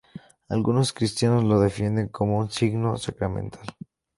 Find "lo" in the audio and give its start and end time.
1.43-1.59